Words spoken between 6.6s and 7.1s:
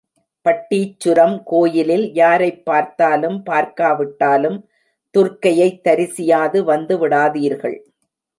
வந்து